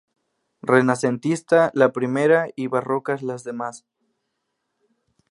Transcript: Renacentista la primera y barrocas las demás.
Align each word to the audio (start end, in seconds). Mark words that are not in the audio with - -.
Renacentista 0.63 1.69
la 1.75 1.91
primera 1.93 2.47
y 2.55 2.65
barrocas 2.65 3.21
las 3.21 3.43
demás. 3.43 3.85